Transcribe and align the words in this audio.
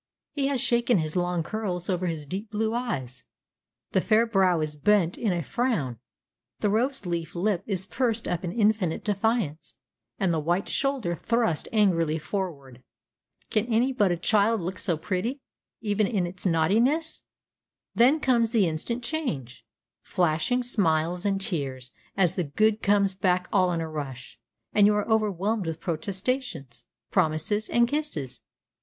He 0.33 0.47
has 0.47 0.59
shaken 0.59 0.97
his 0.97 1.15
long 1.15 1.43
curls 1.43 1.87
over 1.87 2.07
his 2.07 2.25
deep 2.25 2.49
blue 2.49 2.73
eyes; 2.73 3.23
the 3.91 4.01
fair 4.01 4.25
brow 4.25 4.59
is 4.59 4.75
bent 4.75 5.15
in 5.15 5.31
a 5.31 5.43
frown, 5.43 5.99
the 6.59 6.71
rose 6.71 7.05
leaf 7.05 7.35
lip 7.35 7.61
is 7.67 7.85
pursed 7.85 8.27
up 8.27 8.43
in 8.43 8.51
infinite 8.51 9.03
defiance, 9.03 9.75
and 10.17 10.33
the 10.33 10.39
white 10.39 10.67
shoulder 10.67 11.13
thrust 11.15 11.67
angrily 11.71 12.17
forward. 12.17 12.81
Can 13.51 13.67
any 13.67 13.93
but 13.93 14.11
a 14.11 14.17
child 14.17 14.59
look 14.61 14.79
so 14.79 14.97
pretty, 14.97 15.39
even 15.81 16.07
in 16.07 16.25
its 16.25 16.47
naughtiness? 16.47 17.23
Then 17.93 18.19
comes 18.19 18.49
the 18.49 18.67
instant 18.67 19.03
change; 19.03 19.63
flashing 20.01 20.63
smiles 20.63 21.27
and 21.27 21.39
tears, 21.39 21.91
as 22.17 22.35
the 22.35 22.45
good 22.45 22.81
comes 22.81 23.13
back 23.13 23.47
all 23.53 23.71
in 23.71 23.81
a 23.81 23.87
rush, 23.87 24.39
and 24.73 24.87
you 24.87 24.95
are 24.95 25.07
overwhelmed 25.07 25.67
with 25.67 25.79
protestations, 25.79 26.87
promises, 27.11 27.69
and 27.69 27.87
kisses! 27.87 28.41